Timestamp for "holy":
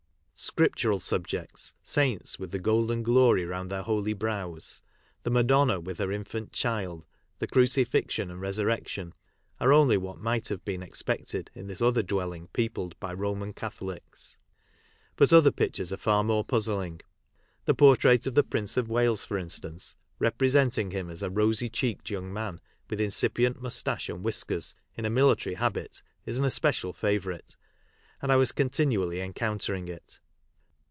3.83-4.13